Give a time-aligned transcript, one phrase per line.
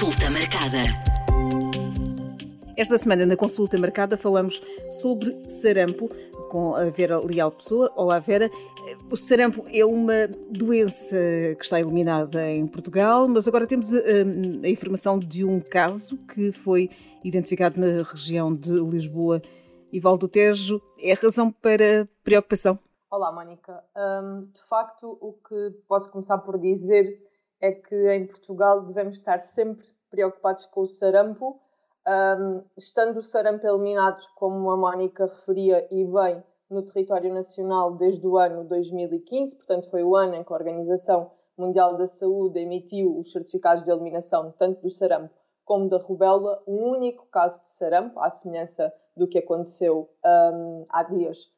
[0.00, 0.78] Consulta marcada.
[2.76, 4.62] Esta semana, na consulta marcada, falamos
[4.92, 6.08] sobre sarampo
[6.48, 7.92] com a Vera Leal Pessoa.
[7.96, 8.48] Olá, Vera.
[9.10, 11.16] O sarampo é uma doença
[11.56, 16.16] que está eliminada em Portugal, mas agora temos a, hum, a informação de um caso
[16.32, 16.90] que foi
[17.24, 19.42] identificado na região de Lisboa
[19.92, 20.80] e Val do Tejo.
[21.02, 22.78] É razão para preocupação?
[23.10, 23.82] Olá, Mónica.
[23.96, 27.27] Um, de facto, o que posso começar por dizer
[27.60, 31.60] é que em Portugal devemos estar sempre preocupados com o sarampo.
[32.06, 38.26] Um, estando o sarampo eliminado, como a Mónica referia, e bem, no território nacional desde
[38.26, 43.18] o ano 2015, portanto foi o ano em que a Organização Mundial da Saúde emitiu
[43.18, 45.34] os certificados de eliminação tanto do sarampo
[45.68, 51.02] como da rubéola, um único caso de sarampo, à semelhança do que aconteceu um, há
[51.02, 51.52] dias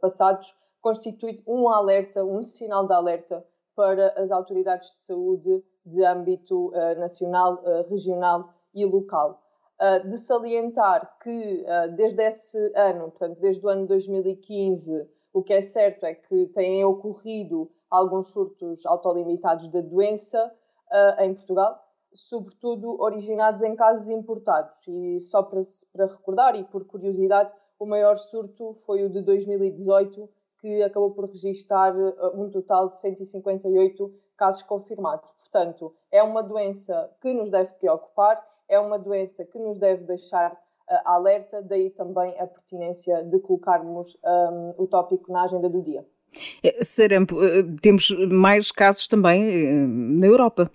[0.00, 3.44] passados, constitui um alerta, um sinal de alerta
[3.80, 9.40] para as autoridades de saúde de âmbito uh, nacional, regional e local.
[9.80, 15.54] Uh, de salientar que uh, desde esse ano, portanto, desde o ano 2015, o que
[15.54, 20.52] é certo é que têm ocorrido alguns surtos autolimitados da doença
[20.90, 24.76] uh, em Portugal, sobretudo originados em casos importados.
[24.86, 30.28] E só para, para recordar e por curiosidade, o maior surto foi o de 2018,
[30.60, 31.94] que acabou por registrar
[32.34, 35.30] um total de 158 casos confirmados.
[35.32, 40.52] Portanto, é uma doença que nos deve preocupar é uma doença que nos deve deixar
[40.52, 40.56] uh,
[41.04, 46.06] alerta, daí também a pertinência de colocarmos um, o tópico na agenda do dia.
[46.62, 50.70] É, sarampo, eh, temos mais casos também eh, na Europa.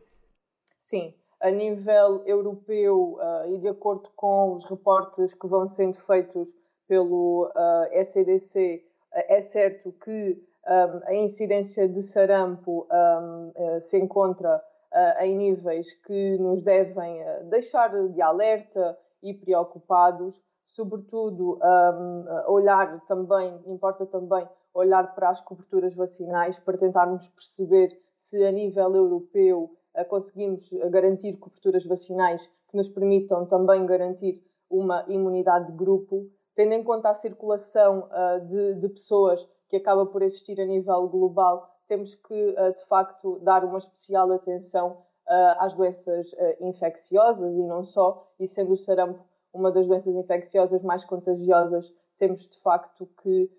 [0.77, 6.53] Sim, a nível europeu uh, e de acordo com os reportes que vão sendo feitos
[6.89, 8.83] pelo uh, uh,
[9.15, 14.57] é certo que um, a incidência de sarampo um, se encontra
[14.91, 22.99] uh, em níveis que nos devem uh, deixar de alerta e preocupados, sobretudo um, olhar
[23.05, 29.71] também, importa também olhar para as coberturas vacinais para tentarmos perceber se a nível europeu
[30.09, 36.83] conseguimos garantir coberturas vacinais que nos permitam também garantir uma imunidade de grupo, tendo em
[36.83, 38.07] conta a circulação
[38.47, 43.39] de, de pessoas que acaba por existir a nível global temos que, eh, de facto,
[43.39, 49.23] dar uma especial atenção eh, às doenças infecciosas e não só, e sendo o sarampo
[49.53, 53.49] uma das doenças infecciosas mais contagiosas, temos de facto que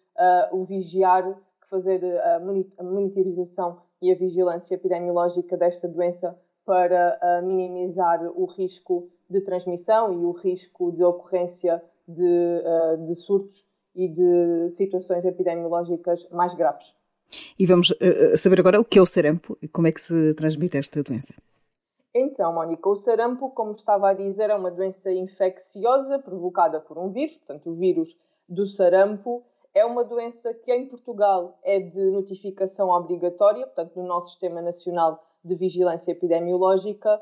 [0.53, 2.03] o vigiar, que fazer
[2.79, 10.25] a monitorização e a vigilância epidemiológica desta doença para minimizar o risco de transmissão e
[10.25, 16.95] o risco de ocorrência de, de surtos e de situações epidemiológicas mais graves.
[17.59, 20.35] E vamos uh, saber agora o que é o sarampo e como é que se
[20.35, 21.35] transmite esta doença.
[22.15, 27.11] Então, Mónica, o sarampo, como estava a dizer, é uma doença infecciosa provocada por um
[27.11, 28.17] vírus, portanto, o vírus
[28.49, 29.43] do sarampo.
[29.75, 35.23] É uma doença que em Portugal é de notificação obrigatória, portanto, no nosso Sistema Nacional
[35.45, 37.21] de Vigilância Epidemiológica.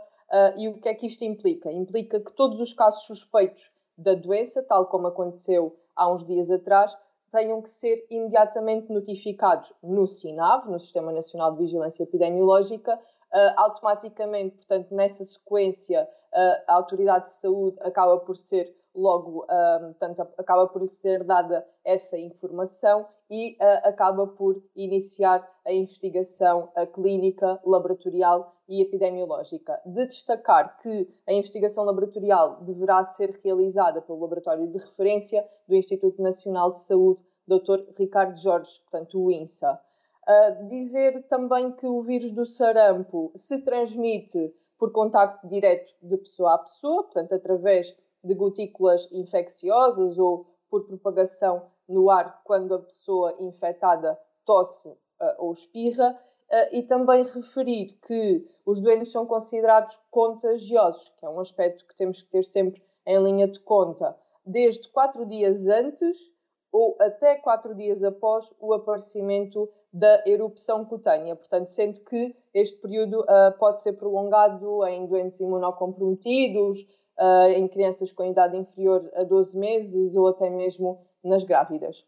[0.56, 1.72] E o que é que isto implica?
[1.72, 6.96] Implica que todos os casos suspeitos da doença, tal como aconteceu há uns dias atrás,
[7.30, 12.98] tenham que ser imediatamente notificados no SINAV, no Sistema Nacional de Vigilância Epidemiológica,
[13.34, 19.94] Uh, automaticamente, portanto, nessa sequência, uh, a Autoridade de Saúde acaba por ser logo, uh,
[19.98, 28.54] portanto, acaba por ser dada essa informação e acaba por iniciar a investigação clínica, laboratorial
[28.68, 29.80] e epidemiológica.
[29.84, 36.22] De destacar que a investigação laboratorial deverá ser realizada pelo Laboratório de Referência do Instituto
[36.22, 37.84] Nacional de Saúde, Dr.
[37.98, 39.80] Ricardo Jorge, portanto, o INSA.
[40.26, 46.54] Uh, dizer também que o vírus do sarampo se transmite por contacto direto de pessoa
[46.54, 47.94] a pessoa, portanto, através
[48.24, 54.96] de gotículas infecciosas ou por propagação no ar quando a pessoa infectada tosse uh,
[55.38, 56.18] ou espirra.
[56.50, 61.96] Uh, e também referir que os doentes são considerados contagiosos, que é um aspecto que
[61.96, 66.32] temos que ter sempre em linha de conta, desde quatro dias antes
[66.70, 71.36] ou até quatro dias após o aparecimento da erupção cutânea.
[71.36, 76.84] Portanto, sendo que este período uh, pode ser prolongado em doentes imunocomprometidos,
[77.18, 82.04] uh, em crianças com idade inferior a 12 meses ou até mesmo nas grávidas.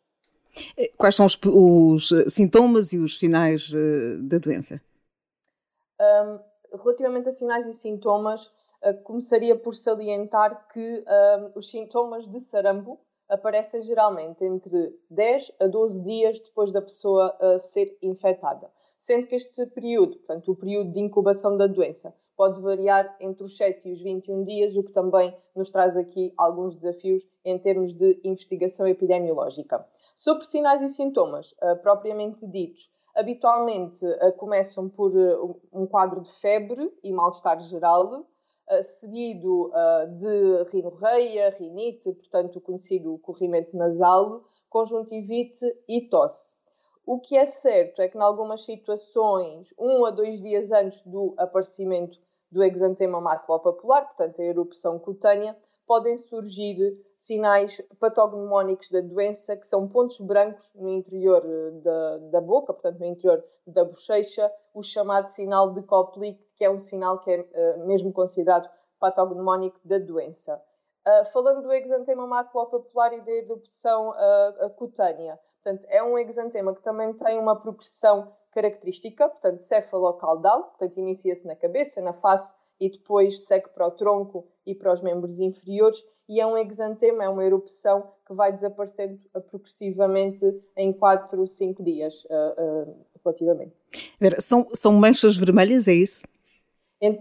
[0.97, 4.81] Quais são os, os sintomas e os sinais uh, da doença?
[6.00, 6.38] Um,
[6.79, 8.50] relativamente a sinais e sintomas,
[9.03, 11.03] começaria por salientar que
[11.56, 17.59] os sintomas de sarampo aparecem geralmente entre 10 a 12 dias depois da pessoa uh,
[17.59, 18.70] ser infectada.
[18.99, 23.56] sendo que este período, portanto, o período de incubação da doença, pode variar entre os
[23.56, 27.94] 7 e os 21 dias, o que também nos traz aqui alguns desafios em termos
[27.94, 29.85] de investigação epidemiológica.
[30.17, 36.33] Sobre sinais e sintomas, uh, propriamente ditos, habitualmente uh, começam por uh, um quadro de
[36.35, 38.27] febre e mal-estar geral,
[38.83, 39.71] seguido
[40.19, 46.53] de rinorreia, rinite, portanto, o conhecido corrimento nasal, conjuntivite e tosse.
[47.06, 51.33] O que é certo é que, em algumas situações, um a dois dias antes do
[51.38, 52.19] aparecimento
[52.56, 55.55] do exantema maculopapular, portanto, a erupção cutânea,
[55.87, 62.41] podem surgir sinais patognomónicos da doença, que são pontos brancos no interior eh, da, da
[62.41, 67.20] boca, portanto, no interior da bochecha, o chamado sinal de Koplik, que é um sinal
[67.20, 70.61] que é uh, mesmo considerado patognomónico da doença.
[71.06, 76.82] Uh, falando do exantema maculopapular e da erupção uh, cutânea, portanto, é um exantema que
[76.82, 83.44] também tem uma progressão característica, portanto, cefalocaudal, portanto, inicia-se na cabeça, na face e depois
[83.44, 87.44] segue para o tronco e para os membros inferiores e é um exantema, é uma
[87.44, 90.44] erupção que vai desaparecendo progressivamente
[90.75, 93.75] em 4, 5 dias, uh, uh, relativamente.
[94.41, 96.26] São, são manchas vermelhas, é isso?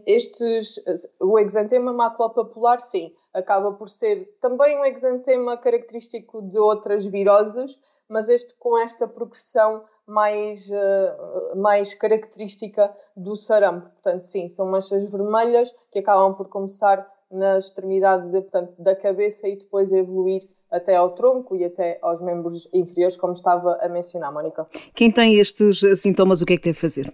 [0.07, 0.81] Estes,
[1.19, 7.77] o exantema maculopapular, sim, acaba por ser também um exantema característico de outras viroses,
[8.07, 13.89] mas este com esta progressão mais, uh, mais característica do sarampo.
[13.89, 19.47] Portanto, sim, são manchas vermelhas que acabam por começar na extremidade de, portanto, da cabeça
[19.47, 24.31] e depois evoluir até ao tronco e até aos membros inferiores, como estava a mencionar,
[24.31, 24.67] Mónica.
[24.93, 27.13] Quem tem estes eh, sintomas, o que é que deve fazer?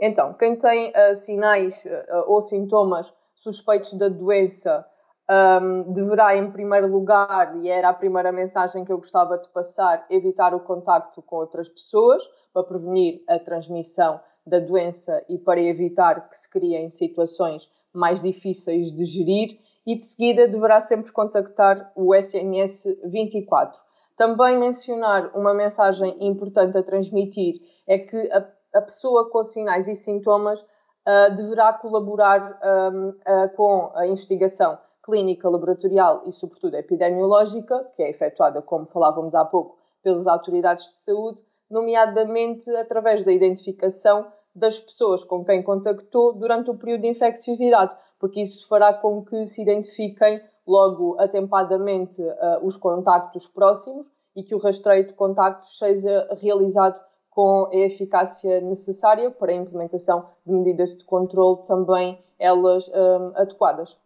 [0.00, 4.86] Então, quem tem uh, sinais uh, ou sintomas suspeitos da doença
[5.30, 10.04] um, deverá, em primeiro lugar, e era a primeira mensagem que eu gostava de passar,
[10.10, 12.22] evitar o contacto com outras pessoas
[12.52, 18.90] para prevenir a transmissão da doença e para evitar que se criem situações mais difíceis
[18.90, 19.60] de gerir.
[19.86, 23.80] E de seguida deverá sempre contactar o SNS 24.
[24.16, 29.94] Também mencionar uma mensagem importante a transmitir é que a, a pessoa com sinais e
[29.94, 32.60] sintomas uh, deverá colaborar
[32.92, 34.78] um, uh, com a investigação
[35.10, 40.94] clínica, laboratorial e, sobretudo, epidemiológica, que é efetuada, como falávamos há pouco, pelas autoridades de
[40.94, 47.94] saúde, nomeadamente através da identificação das pessoas com quem contactou durante o período de infecciosidade,
[48.18, 54.54] porque isso fará com que se identifiquem logo atempadamente uh, os contactos próximos e que
[54.54, 60.96] o rastreio de contactos seja realizado com a eficácia necessária para a implementação de medidas
[60.96, 63.96] de controle também elas um, adequadas.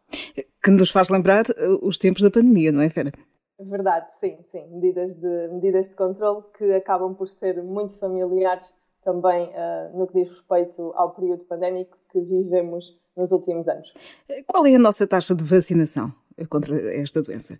[0.64, 3.12] Que nos faz lembrar uh, os tempos da pandemia, não é, Vera?
[3.60, 4.66] Verdade, sim, sim.
[4.70, 8.72] Medidas de, medidas de controle que acabam por ser muito familiares
[9.04, 13.92] também uh, no que diz respeito ao período pandémico que vivemos nos últimos anos.
[14.46, 16.10] Qual é a nossa taxa de vacinação
[16.48, 17.58] contra esta doença?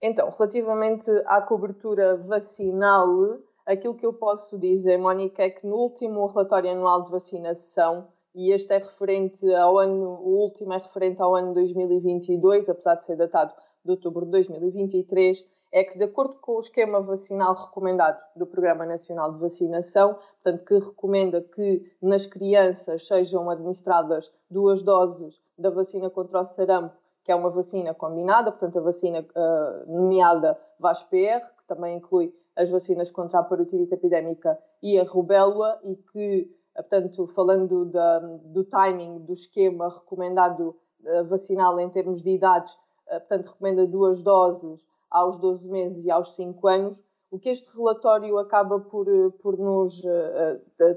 [0.00, 6.26] Então, relativamente à cobertura vacinal, aquilo que eu posso dizer, Mónica, é que no último
[6.26, 8.08] relatório anual de vacinação,
[8.38, 13.04] e este é referente ao ano, o último é referente ao ano 2022, apesar de
[13.04, 13.52] ser datado
[13.84, 18.86] de outubro de 2023, é que, de acordo com o esquema vacinal recomendado do Programa
[18.86, 26.08] Nacional de Vacinação, portanto, que recomenda que nas crianças sejam administradas duas doses da vacina
[26.08, 31.66] contra o sarampo, que é uma vacina combinada, portanto, a vacina uh, nomeada VASPR, que
[31.66, 37.84] também inclui as vacinas contra a parotidite epidémica e a rubéola, e que, portanto, falando
[37.86, 44.20] da, do timing do esquema recomendado uh, vacinal em termos de idades, portanto, recomenda duas
[44.22, 49.06] doses aos 12 meses e aos 5 anos, o que este relatório acaba por,
[49.40, 50.02] por nos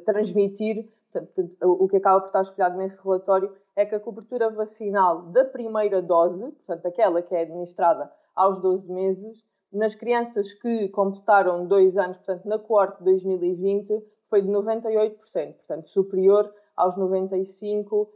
[0.03, 5.23] transmitir, portanto, o que acaba por estar espelhado nesse relatório, é que a cobertura vacinal
[5.23, 11.65] da primeira dose, portanto, aquela que é administrada aos 12 meses, nas crianças que completaram
[11.65, 18.07] dois anos, portanto, na coorte 2020, foi de 98%, portanto, superior aos 95%, uh,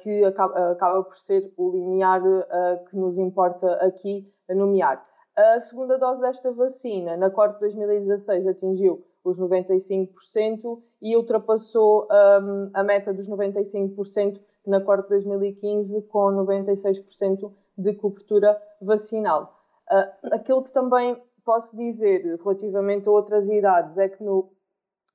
[0.00, 2.22] que acaba, acaba, por ser o limiar
[2.88, 5.04] que nos importa aqui nomear.
[5.36, 12.70] A segunda dose desta vacina, na corte de 2016, atingiu os 95% e ultrapassou um,
[12.72, 19.60] a meta dos 95% na corte de 2015, com 96% de cobertura vacinal.
[19.90, 24.48] Uh, aquilo que também posso dizer relativamente a outras idades é que no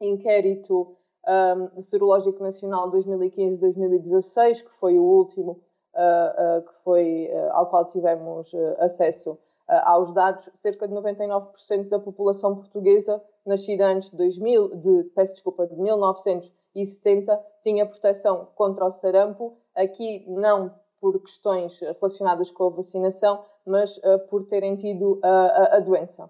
[0.02, 0.96] inquérito
[1.28, 5.60] um, serológico nacional 2015-2016, que foi o último
[5.94, 9.40] uh, uh, que foi, ao qual tivemos acesso uh,
[9.84, 15.68] aos dados, cerca de 99% da população portuguesa nascida antes de 2000, de, peço desculpa,
[15.68, 22.70] de 1990 1970 tinha proteção contra o sarampo, aqui não por questões relacionadas com a
[22.70, 26.30] vacinação, mas uh, por terem tido a, a, doença.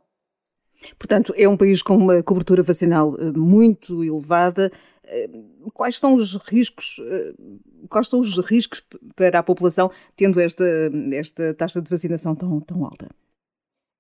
[0.98, 4.72] Portanto, é um país com uma cobertura vacinal muito elevada.
[5.74, 6.98] Quais são os riscos?
[7.90, 8.84] Quais são os riscos
[9.16, 10.64] para a população tendo esta,
[11.14, 13.10] esta taxa de vacinação tão, tão alta?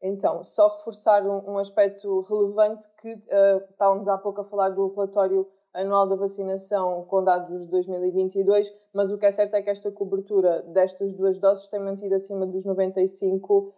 [0.02, 4.88] Então, só reforçar um, um aspecto relevante que uh, estávamos há pouco a falar do
[4.88, 9.70] relatório anual da vacinação com dados de 2022, mas o que é certo é que
[9.70, 13.74] esta cobertura destas duas doses tem mantido acima dos 95% uh, por cento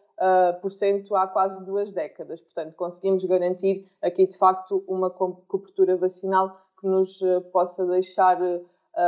[1.15, 2.41] há quase duas décadas.
[2.41, 8.63] Portanto, conseguimos garantir aqui de facto uma cobertura vacinal que nos uh, possa deixar uh,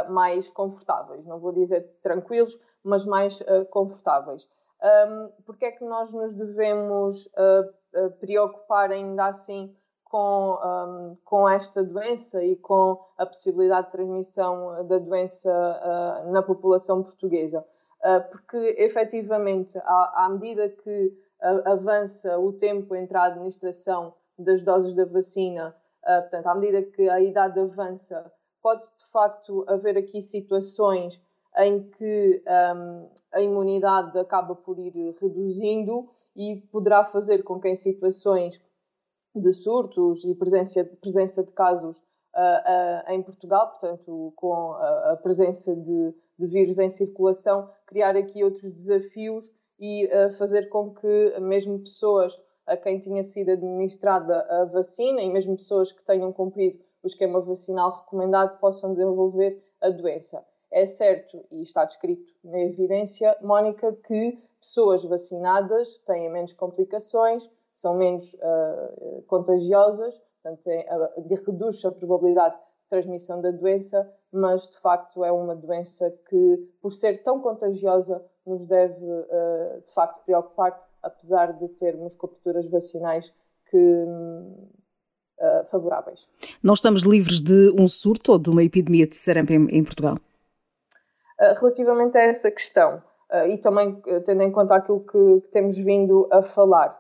[0.09, 1.25] mais confortáveis.
[1.25, 3.41] Não vou dizer tranquilos, mas mais
[3.71, 4.47] confortáveis
[5.45, 7.29] porque é que nós nos devemos
[8.19, 16.23] preocupar ainda assim com, com esta doença e com a possibilidade de transmissão da doença
[16.27, 17.65] na população portuguesa?
[18.31, 21.13] Porque efetivamente, à, à medida que
[21.65, 27.19] avança o tempo entre a administração das doses da vacina, portanto, à medida que a
[27.19, 28.31] idade avança,
[28.61, 31.21] pode de facto haver aqui situações
[31.57, 32.43] em que
[32.75, 38.61] um, a imunidade acaba por ir reduzindo e poderá fazer com que em situações
[39.35, 45.17] de surtos e presença, presença de casos uh, uh, em Portugal, portanto, com a, a
[45.17, 49.49] presença de, de, vírus em circulação, criar aqui outros desafios
[49.79, 55.29] e uh, fazer com que mesmo pessoas a quem tinha sido administrada a vacina e
[55.29, 60.43] mesmo pessoas que tenham cumprido o esquema vacinal recomendado possam desenvolver a doença.
[60.71, 67.95] É certo, e está descrito na evidência, Mónica, que pessoas vacinadas têm menos complicações, são
[67.95, 74.79] menos uh, contagiosas, portanto, é, uh, reduz a probabilidade de transmissão da doença, mas de
[74.79, 80.79] facto é uma doença que, por ser tão contagiosa, nos deve uh, de facto preocupar,
[81.01, 83.33] apesar de termos coberturas vacinais
[83.69, 83.77] que.
[85.37, 86.25] Uh, favoráveis.
[86.63, 90.17] Nós estamos livres de um surto ou de uma epidemia de sarampo em, Portugal?
[91.37, 93.03] Ah, relativamente a essa questão,
[93.49, 96.97] e também tendo em conta aquilo que temos vindo a falar,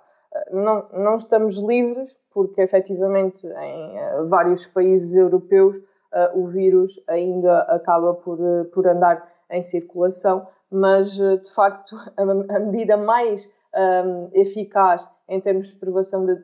[0.51, 5.77] não, não estamos livres, porque efetivamente em vários países europeus
[6.33, 8.37] o vírus ainda acaba por,
[8.73, 15.75] por andar em circulação, mas de facto a, medida mais um, eficaz em termos de
[15.75, 16.35] prevenção, de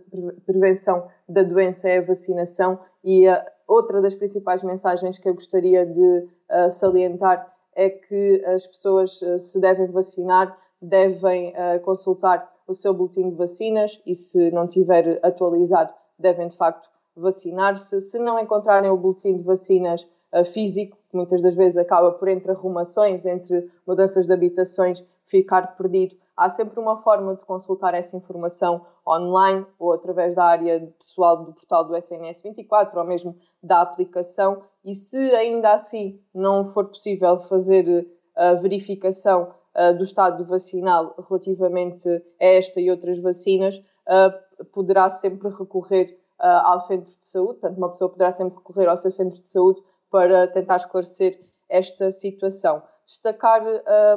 [0.46, 3.27] prevenção da doença é a vacinação e
[3.72, 9.38] outra das principais mensagens que eu gostaria de uh, salientar é que as pessoas eh,
[9.38, 15.19] se devem vacinar, devem uh, consultar o seu boletim de vacinas e, se não tiver
[15.23, 18.01] atualizado, devem de facto vacinar-se.
[18.01, 22.27] Se não encontrarem o boletim de vacinas uh, físico, que muitas das vezes acaba por
[22.27, 28.17] entre arrumações, entre mudanças de habitações, ficar perdido, há sempre uma forma de consultar essa
[28.17, 33.81] informação online ou através da área pessoal do portal do SNS 24 ou mesmo da
[33.81, 34.63] aplicação.
[34.83, 42.07] E se ainda assim não for possível fazer a verificação uh, do estado vacinal relativamente
[42.09, 47.59] a esta e outras vacinas, uh, poderá sempre recorrer uh, ao centro de saúde.
[47.59, 52.11] Portanto, uma pessoa poderá sempre recorrer ao seu centro de saúde para tentar esclarecer esta
[52.11, 53.61] situação destacar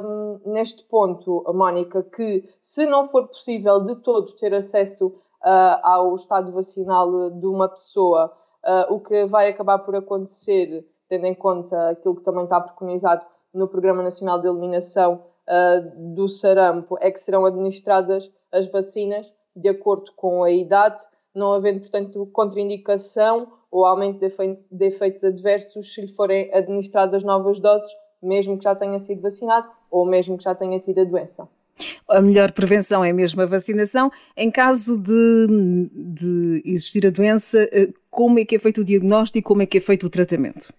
[0.03, 5.13] um, neste ponto, Mónica, que se não for possível de todo ter acesso
[5.83, 8.31] ao estado vacinal de uma pessoa,
[8.89, 13.67] o que vai acabar por acontecer, tendo em conta aquilo que também está preconizado no
[13.67, 20.11] Programa Nacional de Eliminação uh, do Sarampo, é que serão administradas as vacinas de acordo
[20.15, 21.01] com a idade,
[21.33, 27.23] não havendo, portanto, contraindicação ou aumento de efeitos, de efeitos adversos se lhe forem administradas
[27.23, 27.91] novas doses
[28.25, 31.47] mesmo que já tenha sido vacinado ou mesmo que já tenha tido a doença.
[32.07, 34.11] A melhor prevenção é mesmo a vacinação.
[34.35, 39.47] Em caso de, de existir a doença, eh, como é que é feito o diagnóstico,
[39.47, 40.73] como é que é feito o tratamento?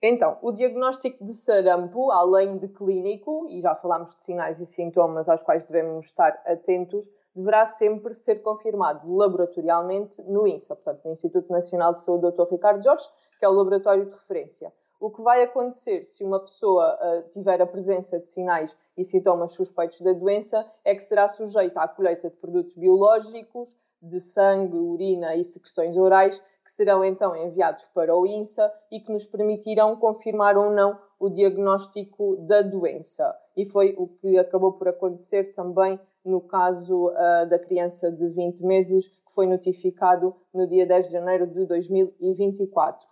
[0.00, 5.28] Então, o diagnóstico de sarampo, além de clínico, e já falámos de sinais e sintomas
[5.28, 11.52] aos quais devemos estar atentos, deverá sempre ser confirmado laboratorialmente no INSA, portanto, no Instituto
[11.52, 12.48] Nacional de Saúde Dr.
[12.48, 13.08] Ricardo Jorge,
[13.40, 14.72] que é o laboratório de referência.
[15.00, 19.52] O que vai acontecer se uma pessoa uh, tiver a presença de sinais e sintomas
[19.52, 25.34] suspeitos da doença é que será sujeita à colheita de produtos biológicos, de sangue, urina
[25.36, 30.54] e secreções orais, que serão então enviados para o INSA e que nos permitirão confirmar
[30.54, 33.34] ou não o diagnóstico da doença.
[33.56, 38.62] E foi o que acabou por acontecer também no caso uh, da criança de 20
[38.66, 43.06] meses, que foi notificado no dia 10 de janeiro de 2024.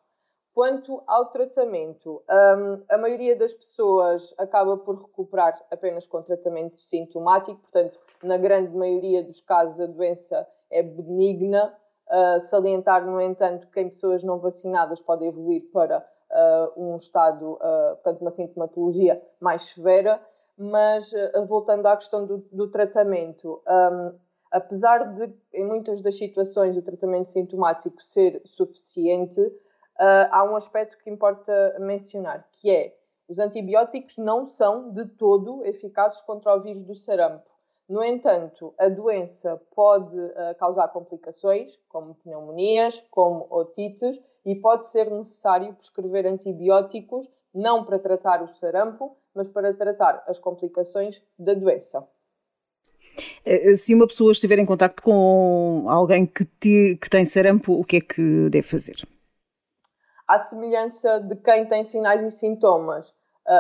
[0.53, 7.59] Quanto ao tratamento, um, a maioria das pessoas acaba por recuperar apenas com tratamento sintomático,
[7.61, 11.75] portanto, na grande maioria dos casos, a doença é benigna.
[12.09, 17.55] Uh, salientar, no entanto, que em pessoas não vacinadas pode evoluir para uh, um estado,
[17.55, 20.21] uh, portanto, uma sintomatologia mais severa.
[20.59, 21.13] Mas,
[21.47, 24.19] voltando à questão do, do tratamento, um,
[24.51, 29.39] apesar de, em muitas das situações, o tratamento sintomático ser suficiente,
[30.31, 32.97] há um aspecto que importa mencionar, que é
[33.29, 37.56] os antibióticos não são de todo eficazes contra o vírus do sarampo.
[37.89, 45.11] No entanto, a doença pode uh, causar complicações, como pneumonias, como otites, e pode ser
[45.11, 52.07] necessário prescrever antibióticos, não para tratar o sarampo, mas para tratar as complicações da doença.
[53.45, 57.85] Eh, se uma pessoa estiver em contato com alguém que, te, que tem sarampo, o
[57.85, 58.97] que é que deve fazer?
[60.27, 63.15] à semelhança de quem tem sinais e sintomas,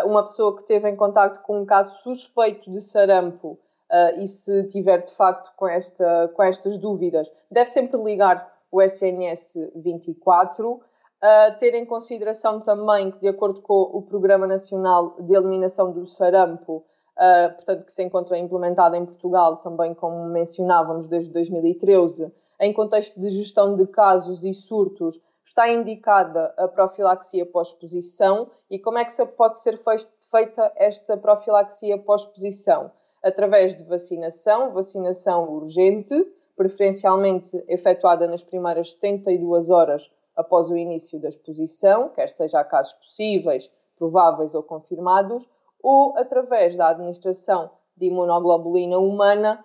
[0.04, 3.58] uma pessoa que esteve em contato com um caso suspeito de sarampo
[3.90, 8.82] ah, e se tiver de facto com, esta, com estas dúvidas, deve sempre ligar o
[8.82, 10.80] SNS 24.
[11.16, 16.06] Uh, ter em consideração também que, de acordo com o Programa Nacional de Eliminação do
[16.06, 16.84] Sarampo,
[17.16, 23.18] uh, portanto, que se encontra implementado em Portugal, também como mencionávamos desde 2013, em contexto
[23.18, 29.26] de gestão de casos e surtos, está indicada a profilaxia pós-exposição e como é que
[29.26, 29.80] pode ser
[30.20, 32.90] feita esta profilaxia pós-exposição?
[33.26, 36.14] Através de vacinação, vacinação urgente,
[36.54, 42.92] preferencialmente efetuada nas primeiras 72 horas após o início da exposição, quer seja a casos
[42.92, 43.68] possíveis,
[43.98, 45.44] prováveis ou confirmados,
[45.82, 49.64] ou através da administração de imunoglobulina humana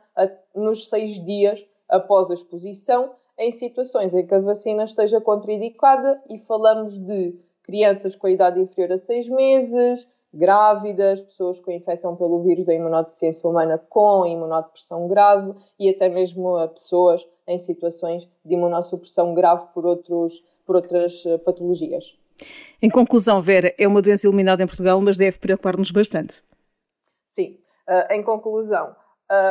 [0.56, 6.40] nos seis dias após a exposição, em situações em que a vacina esteja contraindicada e
[6.40, 12.66] falamos de crianças com idade inferior a 6 meses, grávidas, pessoas com infecção pelo vírus
[12.66, 19.68] da imunodeficiência humana com imunodepressão grave e até mesmo pessoas em situações de imunossupressão grave
[19.74, 22.18] por, outros, por outras eh, patologias.
[22.82, 26.44] Em conclusão, Vera, é uma doença eliminada em Portugal, mas deve preocupar-nos bastante.
[27.28, 28.96] Sim, uh, em conclusão,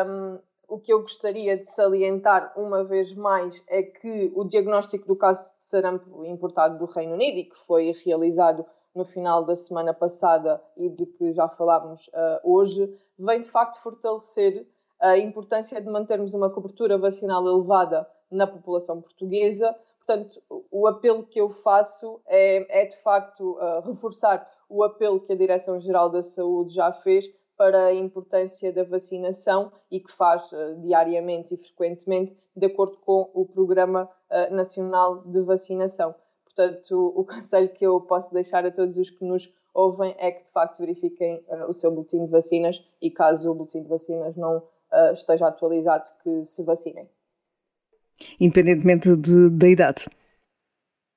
[0.07, 0.39] um,
[0.69, 5.57] o que eu gostaria de salientar uma vez mais é que o diagnóstico do caso
[5.59, 8.65] de sarampo importado do Reino Unido e que foi realizado
[9.01, 13.81] no final da semana passada e de que já falámos uh, hoje, vem de facto
[13.81, 14.67] fortalecer
[15.01, 19.75] a importância de mantermos uma cobertura vacinal elevada na população portuguesa.
[19.97, 25.33] Portanto, o apelo que eu faço é, é de facto uh, reforçar o apelo que
[25.33, 30.79] a Direção-Geral da Saúde já fez para a importância da vacinação e que faz uh,
[30.81, 36.15] diariamente e frequentemente de acordo com o Programa uh, Nacional de Vacinação.
[36.55, 40.45] Portanto, o, conselho que eu posso deixar a todos os que nos ouvem é que
[40.45, 44.37] de facto verifiquem uh, o seu boletim de vacinas e caso o boletim de vacinas
[44.37, 44.63] não
[45.13, 47.09] esteja atualizado, que se vacinem.
[48.41, 50.07] Independentemente de, da idade.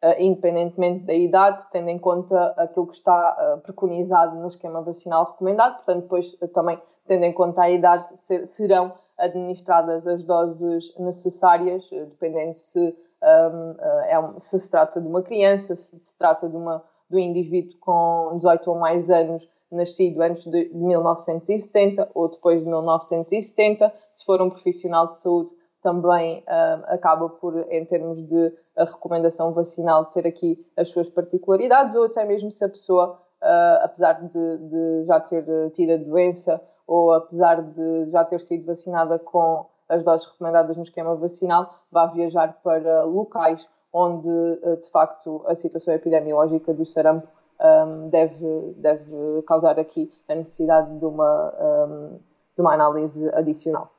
[0.04, 5.32] Uh, independentemente da idade, tendo em conta aquilo que está uh, preconizado no esquema vacinal
[5.32, 10.94] recomendado, portanto, depois uh, também tendo em conta a idade, ser, serão administradas as doses
[10.98, 16.50] necessárias, dependendo se, um, é um, se se trata de uma criança, se se trata
[16.50, 22.30] de, uma, de um indivíduo com 18 ou mais anos nascido antes de 1970 ou
[22.30, 25.50] depois de 1970, se for um profissional de saúde
[25.82, 26.44] também
[26.88, 32.26] acaba por, em termos de a recomendação vacinal, ter aqui as suas particularidades, ou até
[32.26, 37.62] mesmo se a pessoa, uh, apesar de, de, já ter tido a doença, ou apesar
[37.62, 43.04] de já ter sido vacinada com as doses recomendadas no esquema vacinal, vá viajar para
[43.04, 47.28] locais onde, uh, de facto, a situação epidemiológica do sarampo
[47.62, 52.20] um, deve, deve causar aqui a necessidade de uma, um,
[52.56, 53.92] de uma análise adicional.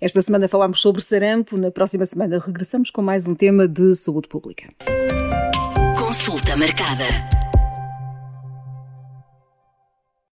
[0.00, 4.28] Esta semana falámos sobre sarampo, na próxima semana regressamos com mais um tema de saúde
[4.28, 4.68] pública.
[5.98, 7.41] Consulta marcada.